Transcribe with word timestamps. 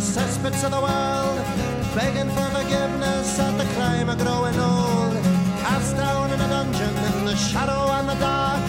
the 0.00 0.20
cesspits 0.20 0.64
of 0.64 0.70
the 0.70 0.80
world, 0.80 1.36
begging 1.94 2.30
for 2.30 2.48
forgiveness 2.56 3.38
at 3.38 3.52
the 3.58 3.66
crime 3.74 4.08
of 4.08 4.16
growing 4.16 4.58
old. 4.58 5.14
Cast 5.60 5.94
down 5.94 6.32
in 6.32 6.40
a 6.40 6.48
dungeon 6.48 6.94
in 7.08 7.26
the 7.26 7.36
shadow 7.36 7.82
and 7.98 8.08
the 8.08 8.14
dark, 8.14 8.64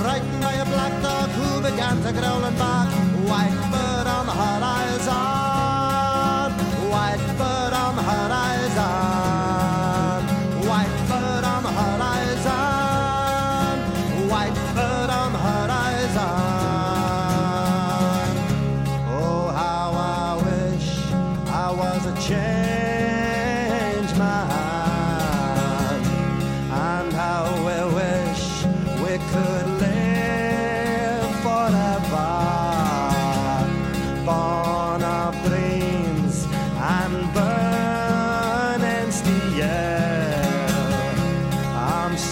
frightened 0.00 0.40
by 0.40 0.52
a 0.52 0.64
black 0.66 1.02
dog 1.02 1.28
who 1.30 1.60
began 1.60 2.00
to 2.04 2.12
growl 2.12 2.44
and 2.44 2.56
bark. 2.56 2.88
White 3.28 3.79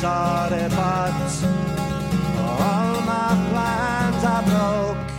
sorry, 0.01 0.69
but 0.79 1.13
all 2.63 3.01
my 3.03 3.31
plans 3.51 4.23
are 4.33 4.45
broke. 4.51 5.11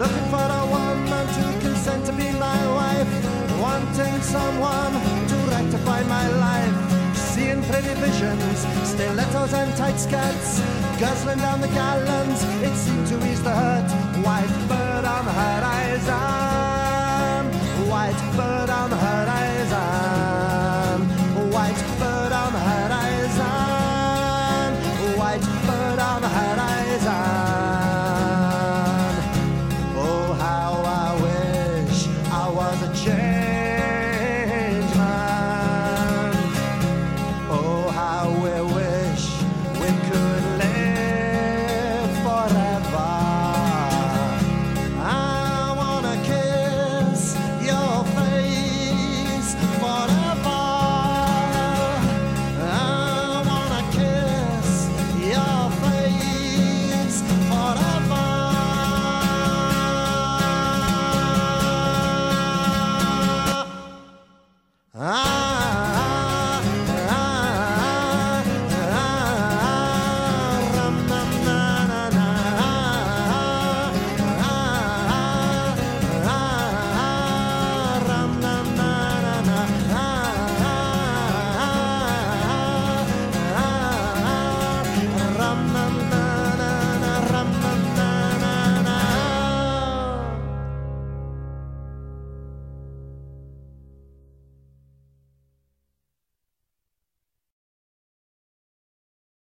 Looking 0.00 0.28
for 0.32 0.48
a 0.60 0.64
woman 0.76 1.24
to 1.36 1.44
consent 1.60 2.06
to 2.06 2.12
be 2.12 2.28
my 2.48 2.60
wife. 2.78 3.12
Wanting 3.60 4.22
someone 4.22 4.94
to 5.30 5.36
rectify 5.52 6.00
my 6.04 6.26
life. 6.46 6.76
Seeing 7.14 7.62
pretty 7.64 7.94
visions, 8.00 8.58
stilettos 8.92 9.52
and 9.52 9.70
tight 9.76 9.98
skirts. 10.06 10.60
Guzzling 10.98 11.38
down 11.38 11.60
the 11.60 11.68
gallons, 11.68 12.40